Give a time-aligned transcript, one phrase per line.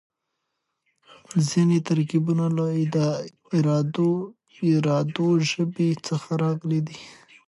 [1.47, 2.65] ځينې ترکيبونه له
[3.59, 6.99] اردو ژبې څخه راغلي دي.